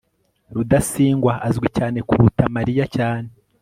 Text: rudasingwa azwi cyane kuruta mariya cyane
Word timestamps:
rudasingwa 0.55 1.33
azwi 1.47 1.67
cyane 1.77 1.99
kuruta 2.07 2.43
mariya 2.55 2.85
cyane 2.95 3.29